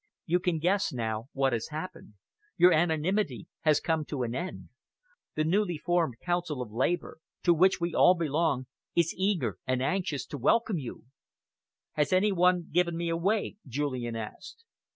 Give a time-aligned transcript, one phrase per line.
[0.25, 2.15] You can guess now what has happened.
[2.57, 4.69] Your anonymity has come to an end.
[5.35, 10.25] The newly formed Council of Labour, to which we all belong, is eager and anxious
[10.25, 11.03] to welcome you."
[11.91, 14.65] "Has any one given me away?" Julian asked.